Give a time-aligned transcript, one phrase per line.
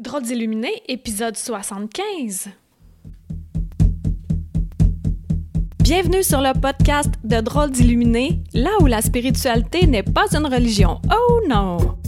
[0.00, 2.48] Drôles d'illuminés, épisode 75.
[5.82, 11.02] Bienvenue sur le podcast de Drôles d'illuminés, là où la spiritualité n'est pas une religion.
[11.12, 11.98] Oh non!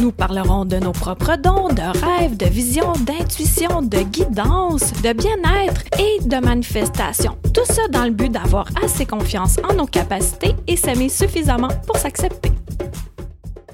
[0.00, 5.82] Nous parlerons de nos propres dons, de rêves, de visions, d'intuition, de guidance, de bien-être
[6.00, 7.38] et de manifestation.
[7.54, 11.96] Tout ça dans le but d'avoir assez confiance en nos capacités et s'aimer suffisamment pour
[11.96, 12.55] s'accepter.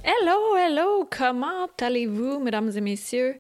[0.05, 3.39] Hello, hello, comment allez-vous, mesdames et messieurs?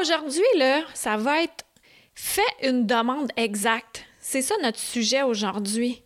[0.00, 1.66] Aujourd'hui, là, ça va être
[2.14, 4.06] fait une demande exacte.
[4.18, 6.02] C'est ça notre sujet aujourd'hui.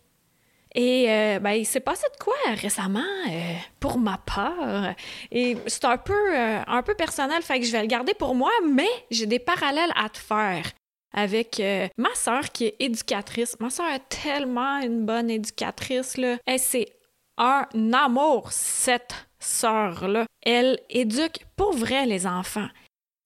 [0.75, 4.95] Et euh, ben, il s'est passé de quoi récemment euh, pour ma part?
[5.31, 8.35] Et c'est un peu, euh, un peu personnel, fait que je vais le garder pour
[8.35, 10.65] moi, mais j'ai des parallèles à te faire
[11.13, 11.61] avec
[11.97, 13.57] ma sœur qui est éducatrice.
[13.61, 16.17] Ma sœur est tellement une bonne éducatrice.
[16.17, 16.35] Là.
[16.45, 16.89] Elle, c'est
[17.37, 20.25] un amour, cette sœur-là.
[20.41, 22.69] Elle éduque pour vrai les enfants.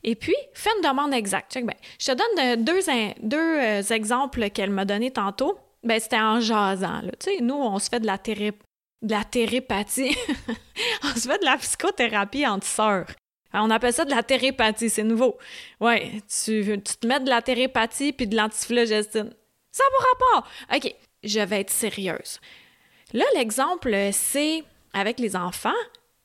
[0.03, 1.58] Et puis, fais une demande exacte.
[1.99, 2.81] je te donne deux,
[3.22, 5.58] deux exemples qu'elle m'a donnés tantôt.
[5.84, 7.02] Ben, c'était en jasant.
[7.19, 9.23] Tu sais, nous, on se fait de la, de la
[11.03, 13.08] on se fait de la psychothérapie entre sœurs.
[13.53, 15.38] On appelle ça de la thérépathie, c'est nouveau.
[15.80, 19.31] Ouais, tu, tu, te mets de la thérépathie puis de l'antiflogestine.
[19.72, 20.52] Ça va rapport.
[20.73, 22.39] OK, je vais être sérieuse.
[23.14, 25.69] Là, l'exemple, c'est avec les enfants.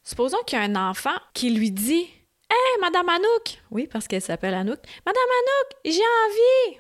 [0.09, 2.09] Supposons qu'il y a un enfant qui lui dit
[2.49, 3.61] Hey, Madame Anouk!
[3.71, 4.79] Oui, parce qu'elle s'appelle Anouk.
[5.05, 6.79] Madame Anouk, j'ai envie!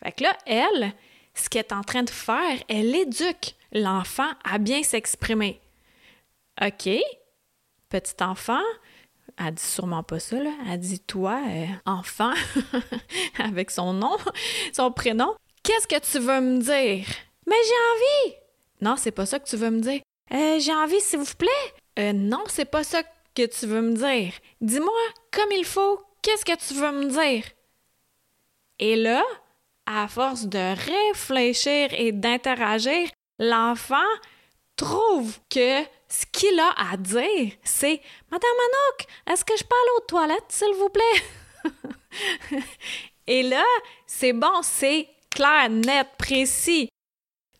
[0.00, 0.92] Fait que là, elle,
[1.34, 5.60] ce qu'elle est en train de faire, elle éduque l'enfant à bien s'exprimer.
[6.62, 6.88] OK,
[7.88, 8.62] petit enfant,
[9.36, 10.52] elle dit sûrement pas ça, là.
[10.70, 12.34] Elle dit toi, euh, enfant,
[13.40, 14.16] avec son nom,
[14.72, 17.04] son prénom, qu'est-ce que tu veux me dire?
[17.48, 18.36] Mais j'ai envie!
[18.80, 20.02] Non, c'est pas ça que tu veux me dire.
[20.32, 21.74] Euh, j'ai envie, s'il vous plaît.
[21.98, 23.02] Euh, non, c'est pas ça
[23.34, 24.32] que tu veux me dire.
[24.60, 24.92] Dis-moi
[25.32, 27.44] comme il faut, qu'est-ce que tu veux me dire?
[28.78, 29.24] Et là,
[29.86, 30.74] à force de
[31.08, 33.08] réfléchir et d'interagir,
[33.38, 33.96] l'enfant
[34.76, 38.00] trouve que ce qu'il a à dire, c'est
[38.30, 42.62] Madame Anouk, est-ce que je peux aller aux toilettes, s'il vous plaît?
[43.26, 43.64] et là,
[44.06, 46.88] c'est bon, c'est clair, net, précis.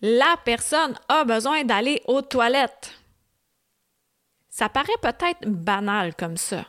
[0.01, 2.98] La personne a besoin d'aller aux toilettes.
[4.59, 6.65] Ça paraît peut-être banal comme ça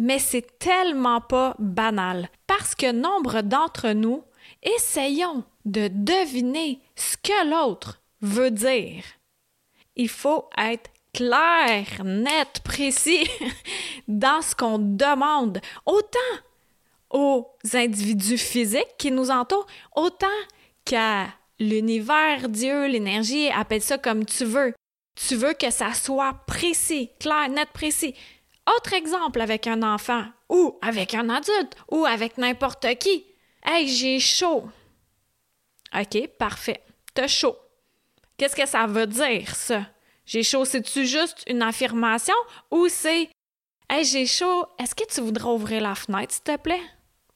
[0.00, 4.24] mais c'est tellement pas banal parce que nombre d'entre nous
[4.62, 9.04] essayons de deviner ce que l'autre veut dire.
[9.96, 13.28] Il faut être clair, net, précis
[14.08, 16.18] dans ce qu'on demande, autant
[17.10, 20.26] aux individus physiques qui nous entourent, autant
[20.86, 21.26] qu'à
[21.58, 24.72] l'univers, Dieu, l'énergie, appelle ça comme tu veux.
[25.14, 28.14] Tu veux que ça soit précis, clair, net, précis.
[28.76, 33.26] Autre exemple avec un enfant, ou avec un adulte, ou avec n'importe qui.
[33.64, 34.64] Hey, j'ai chaud.
[35.98, 36.82] OK, parfait.
[37.14, 37.56] T'as chaud.
[38.36, 39.86] Qu'est-ce que ça veut dire, ça?
[40.24, 42.34] J'ai chaud, c'est-tu juste une affirmation
[42.70, 43.28] ou c'est
[43.88, 46.80] Hey, j'ai chaud, est-ce que tu voudrais ouvrir la fenêtre, s'il te plaît?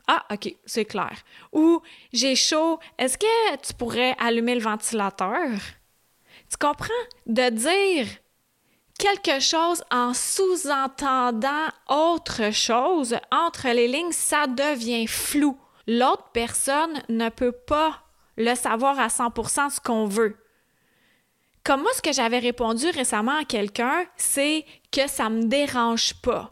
[0.07, 1.17] Ah, OK, c'est clair.
[1.53, 1.83] Ou
[2.13, 5.51] j'ai chaud, est-ce que tu pourrais allumer le ventilateur?
[6.51, 6.89] Tu comprends?
[7.27, 8.07] De dire
[8.99, 17.29] quelque chose en sous-entendant autre chose entre les lignes, ça devient flou l'autre personne ne
[17.29, 18.01] peut pas
[18.37, 20.37] le savoir à 100% ce qu'on veut.
[21.63, 26.51] Comme moi, ce que j'avais répondu récemment à quelqu'un, c'est que ça me dérange pas.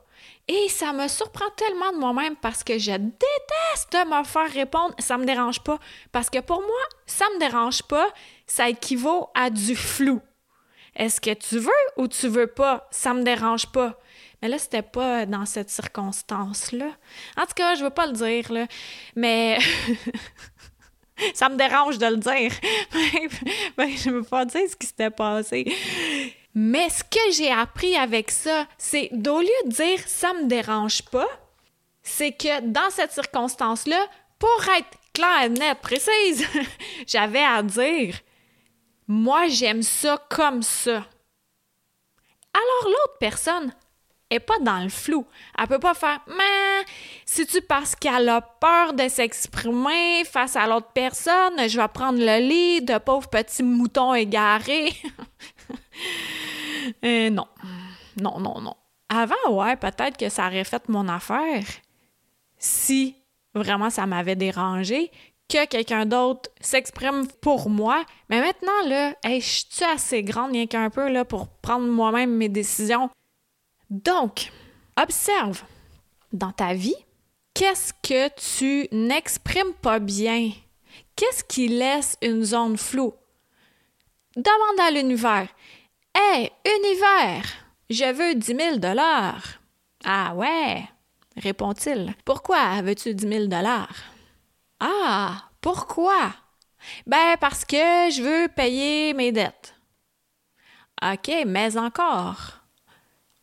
[0.49, 5.17] Et ça me surprend tellement de moi-même parce que je déteste me faire répondre ça
[5.17, 5.79] me dérange pas.
[6.11, 8.07] Parce que pour moi, ça me dérange pas,
[8.53, 10.21] ça équivaut à du flou.
[10.95, 12.87] Est-ce que tu veux ou tu veux pas?
[12.91, 13.99] Ça me dérange pas.
[14.43, 16.91] Mais là, c'était pas dans cette circonstance-là.
[17.39, 18.67] En tout cas, je veux pas le dire.
[19.17, 19.59] Mais
[21.35, 22.53] ça me dérange de le dire.
[23.79, 25.75] ben, je veux pas dire ce qui s'était passé.
[26.55, 31.01] Mais ce que j'ai appris avec ça, c'est d'au lieu de dire ça me dérange
[31.07, 31.29] pas,
[32.03, 34.05] c'est que dans cette circonstance-là,
[34.39, 36.47] pour être claire, nette, précise,
[37.07, 38.21] j'avais à dire
[39.09, 41.05] moi j'aime ça comme ça.
[42.55, 43.73] Alors l'autre personne
[44.31, 45.27] est pas dans le flou.
[45.59, 46.85] Elle peut pas faire mais
[47.25, 52.19] si tu parce qu'elle a peur de s'exprimer face à l'autre personne, je vais prendre
[52.19, 54.93] le lit de pauvre petit mouton égaré.
[57.05, 57.47] euh, non.
[58.21, 58.77] Non, non, non.
[59.09, 61.65] Avant, ouais, peut-être que ça aurait fait mon affaire
[62.59, 63.17] si
[63.55, 65.11] vraiment ça m'avait dérangé
[65.49, 68.05] que quelqu'un d'autre s'exprime pour moi.
[68.29, 72.49] Mais maintenant, là, je suis assez grande, rien qu'un peu, là, pour prendre moi-même mes
[72.49, 73.11] décisions.
[73.91, 74.51] Donc,
[75.01, 75.63] observe
[76.33, 76.97] dans ta vie?
[77.55, 80.53] Qu'est-ce que tu n'exprimes pas bien?
[81.15, 83.13] Qu'est-ce qui laisse une zone floue?
[84.35, 85.49] Demande à l'univers.
[86.17, 87.45] Hé, univers,
[87.91, 89.61] je veux 10 000 dollars.
[90.05, 90.85] Ah ouais,
[91.37, 92.15] répond-il.
[92.25, 93.95] Pourquoi veux-tu 10 000 dollars?
[94.85, 96.35] Ah, pourquoi?
[97.07, 99.77] Ben, parce que je veux payer mes dettes.
[101.01, 102.59] OK, mais encore.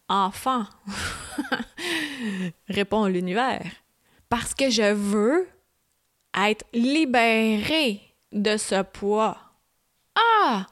[0.09, 0.65] Enfant,
[2.67, 3.71] répond l'univers.
[4.27, 5.47] Parce que je veux
[6.37, 8.01] être libéré
[8.33, 9.37] de ce poids.
[10.15, 10.65] Ah,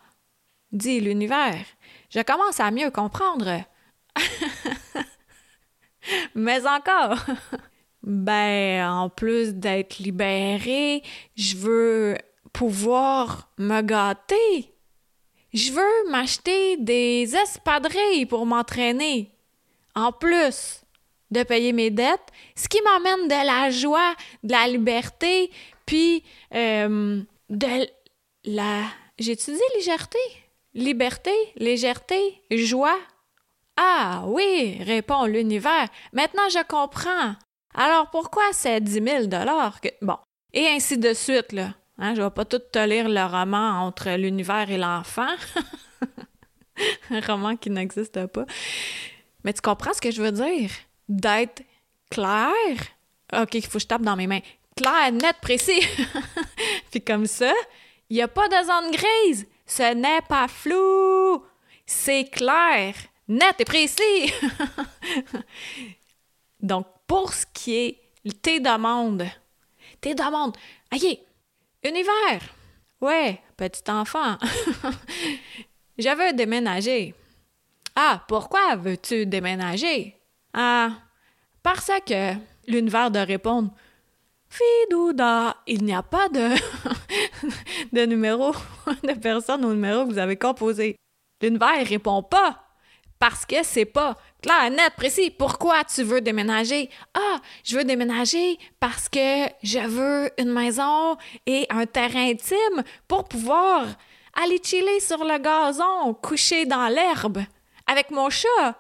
[0.74, 1.64] dit l'univers,
[2.10, 3.64] je commence à mieux comprendre.
[6.36, 7.19] mais encore.
[8.07, 11.04] ben, en plus d'être libéré,
[11.36, 12.18] je veux
[12.54, 14.74] pouvoir me gâter.
[15.54, 19.33] Je veux m'acheter des espadrilles pour m'entraîner.
[19.94, 20.83] En plus
[21.31, 25.51] de payer mes dettes, ce qui m'emmène de la joie, de la liberté,
[25.86, 26.24] puis
[26.56, 27.88] euh, de
[28.45, 28.83] la...
[29.19, 30.19] J'ai-tu dit légèreté?
[30.74, 32.98] Liberté, légèreté, joie.
[33.75, 35.89] Ah oui, répond l'univers.
[36.13, 37.36] Maintenant je comprends.
[37.78, 39.28] Alors pourquoi c'est 10 000
[39.82, 39.90] que...
[40.02, 40.18] Bon,
[40.52, 41.76] et ainsi de suite, là.
[42.00, 45.36] Hein, je vais pas tout te lire le roman entre l'univers et l'enfant.
[47.10, 48.46] Un roman qui n'existe pas.
[49.44, 50.72] Mais tu comprends ce que je veux dire?
[51.08, 51.64] D'être
[52.10, 52.52] clair?
[53.34, 54.42] OK, il faut que je tape dans mes mains.
[54.76, 55.82] Clair, net, précis.
[56.92, 57.54] Puis comme ça,
[58.10, 59.48] il n'y a pas de zone grise.
[59.66, 61.44] Ce n'est pas flou.
[61.86, 62.96] C'est clair,
[63.28, 64.34] net et précis.
[66.62, 68.01] Donc, pour ce qui est
[68.42, 69.25] tes demandes,
[70.01, 70.56] tes demandes,
[71.83, 72.42] Univers!
[73.00, 74.38] Ouais, petit enfant.
[75.98, 77.13] Je veux déménager.
[77.95, 80.15] Ah, pourquoi veux-tu déménager?
[80.54, 80.92] Ah,
[81.63, 82.33] parce que
[82.68, 83.71] l'univers de répondre
[84.50, 86.50] Fidouda, il n'y a pas de,
[87.94, 88.54] de numéro
[89.04, 90.95] de personne au numéro que vous avez composé.
[91.42, 92.67] L'univers répond pas
[93.19, 95.31] parce que c'est pas clair, net, précis.
[95.31, 96.90] Pourquoi tu veux déménager?
[97.14, 103.28] Ah, je veux déménager parce que je veux une maison et un terrain intime pour
[103.28, 103.86] pouvoir
[104.42, 107.40] aller chiller sur le gazon, coucher dans l'herbe
[107.88, 108.75] avec mon chat.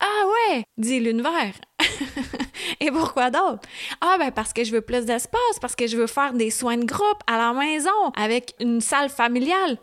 [0.00, 1.54] Ah ouais, dit l'univers.
[2.80, 3.66] et pourquoi d'autre?
[4.00, 6.76] Ah ben parce que je veux plus d'espace, parce que je veux faire des soins
[6.76, 9.78] de groupe à la maison avec une salle familiale.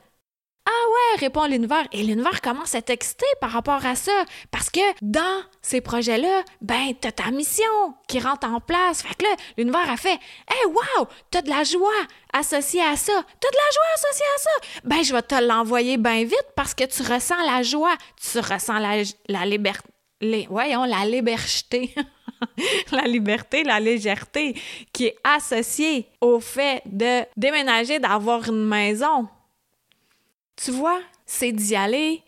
[0.72, 1.86] Ah ouais, répond l'univers.
[1.92, 4.24] Et l'univers commence à t'exciter par rapport à ça.
[4.52, 9.02] Parce que dans ces projets-là, ben, t'as ta mission qui rentre en place.
[9.02, 11.90] Fait que là, l'univers a fait Hey, wow, t'as de la joie
[12.32, 13.12] associée à ça.
[13.40, 14.80] T'as de la joie associée à ça.
[14.86, 17.96] Ben, je vais te l'envoyer bien vite parce que tu ressens la joie.
[18.22, 19.90] Tu ressens la, liberté.
[20.50, 21.94] Voyons, la liberté.
[22.92, 24.56] la liberté, la légèreté
[24.94, 29.28] qui est associée au fait de déménager, d'avoir une maison.
[30.64, 32.24] Tu vois, c'est d'y aller.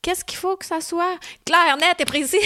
[0.00, 1.18] Qu'est-ce qu'il faut que ça soit?
[1.44, 2.36] Clair, net et précis.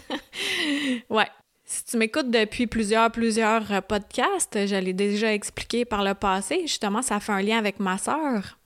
[1.10, 1.28] ouais.
[1.64, 6.62] Si tu m'écoutes depuis plusieurs, plusieurs euh, podcasts, je l'ai déjà expliqué par le passé.
[6.62, 8.58] Justement, ça fait un lien avec ma sœur.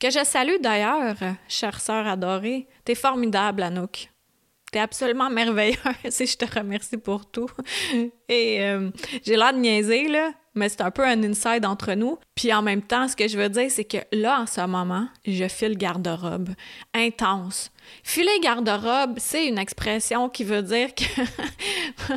[0.00, 1.16] Que je salue d'ailleurs,
[1.48, 2.66] chère sœur adorée.
[2.84, 4.10] T'es formidable, Anouk.
[4.70, 5.76] T'es absolument merveilleuse
[6.20, 7.50] et je te remercie pour tout.
[8.28, 8.90] Et euh,
[9.24, 12.18] j'ai l'air de niaiser, là, mais c'est un peu un inside entre nous.
[12.34, 15.08] Puis en même temps, ce que je veux dire, c'est que là, en ce moment,
[15.26, 16.50] je file garde-robe
[16.94, 17.70] intense.
[18.02, 21.04] Filer garde-robe, c'est une expression qui veut dire que...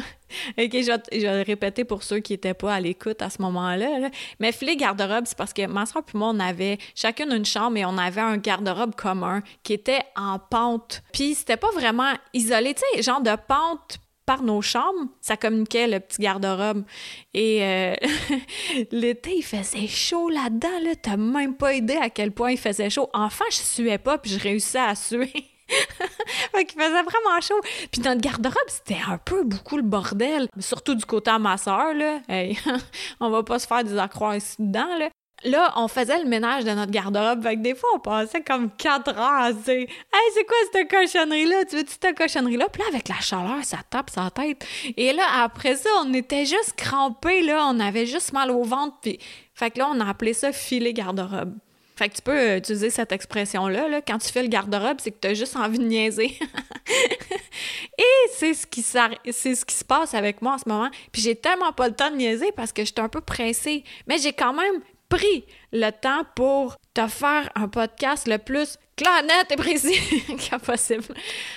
[0.57, 4.09] OK, je vais, le répéter pour ceux qui n'étaient pas à l'écoute à ce moment-là.
[4.39, 7.77] Mais filer garde-robe, c'est parce que ma soeur et moi, on avait chacune une chambre
[7.77, 11.03] et on avait un garde-robe commun qui était en pente.
[11.13, 13.99] Puis c'était pas vraiment isolé, tu sais, genre de pente
[14.31, 16.85] par nos chambres, ça communiquait le petit garde-robe.
[17.33, 17.95] Et euh,
[18.91, 20.79] l'été, il faisait chaud là-dedans.
[20.83, 20.91] Là.
[20.95, 23.09] T'as même pas idée à quel point il faisait chaud.
[23.13, 25.33] Enfin, je suais pas, puis je réussissais à suer.
[25.67, 27.59] fait qu'il faisait vraiment chaud.
[27.91, 30.47] Puis notre garde-robe, c'était un peu beaucoup le bordel.
[30.59, 32.21] Surtout du côté à ma soeur, là.
[33.19, 35.09] on va pas se faire des accrocs ici dedans, là
[35.43, 37.43] là, on faisait le ménage de notre garde-robe.
[37.43, 40.89] Fait que des fois, on passait comme quatre heures à dire Hey, c'est quoi cette
[40.89, 41.65] cochonnerie-là?
[41.65, 42.67] Tu veux-tu cette cochonnerie-là?
[42.69, 44.65] Puis là, avec la chaleur, ça tape sa tête.
[44.97, 47.67] Et là, après ça, on était juste crampés, là.
[47.67, 48.97] On avait juste mal au ventre.
[49.01, 49.19] Puis...
[49.53, 51.53] Fait que là, on a appelé ça filer garde-robe.
[52.01, 53.87] Fait que tu peux utiliser cette expression-là.
[53.87, 54.01] Là.
[54.01, 56.35] Quand tu fais le garde-robe, c'est que tu as juste envie de niaiser.
[57.99, 60.89] Et c'est ce, qui c'est ce qui se passe avec moi en ce moment.
[61.11, 63.83] Puis j'ai tellement pas le temps de niaiser parce que j'étais un peu pressée.
[64.07, 69.23] Mais j'ai quand même pris le temps pour te faire un podcast le plus clair,
[69.23, 71.13] net et précis que possible.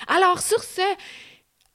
[0.09, 0.83] Alors, sur ce,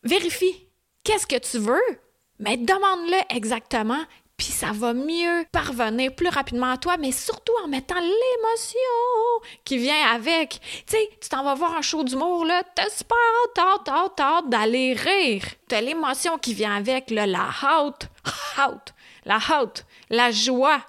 [0.03, 0.67] vérifie
[1.03, 1.99] qu'est-ce que tu veux?
[2.37, 4.03] Mais demande-le exactement,
[4.35, 9.77] puis ça va mieux parvenir plus rapidement à toi, mais surtout en mettant l'émotion qui
[9.77, 10.59] vient avec.
[10.85, 13.17] Tu sais, tu t'en vas voir un show d'humour, là, t'as super
[13.57, 15.43] hâte, hâte, hâte, d'aller rire.
[15.69, 18.09] T'as l'émotion qui vient avec, là, la hâte,
[18.57, 18.93] hâte,
[19.25, 20.81] la hâte, la joie,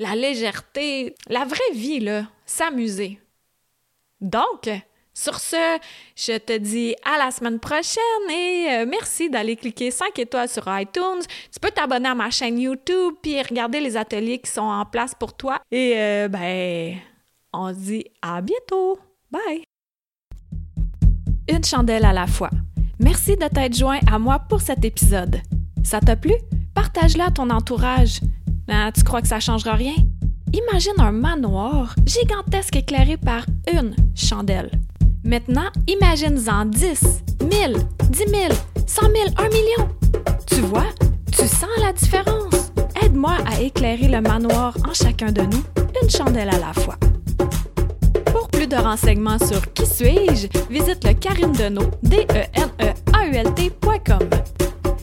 [0.00, 3.20] la légèreté, la vraie vie, là, s'amuser.
[4.20, 4.70] Donc,
[5.12, 5.78] sur ce,
[6.16, 10.64] je te dis à la semaine prochaine et euh, merci d'aller cliquer 5 étoiles sur
[10.68, 11.22] iTunes.
[11.52, 15.14] Tu peux t'abonner à ma chaîne YouTube puis regarder les ateliers qui sont en place
[15.14, 15.60] pour toi.
[15.70, 16.96] Et euh, ben,
[17.52, 18.98] on se dit à bientôt.
[19.30, 19.64] Bye!
[21.46, 22.50] Une chandelle à la fois.
[22.98, 25.42] Merci de t'être joint à moi pour cet épisode.
[25.84, 26.34] Ça t'a plu?
[26.74, 28.20] Partage-le à ton entourage.
[28.72, 29.94] Ah, tu crois que ça changera rien?
[30.52, 34.70] Imagine un manoir gigantesque éclairé par une chandelle.
[35.24, 37.76] Maintenant, imagine-en 10, 1000,
[38.10, 38.28] 10 000,
[38.86, 39.88] 100 000, 1 million.
[40.46, 40.86] Tu vois,
[41.32, 42.72] tu sens la différence.
[43.02, 45.64] Aide-moi à éclairer le manoir en chacun de nous,
[46.00, 46.96] une chandelle à la fois.
[48.26, 52.24] Pour plus de renseignements sur Qui suis-je, visite le Karine Deneau, d
[52.54, 52.70] n
[53.12, 53.52] a u l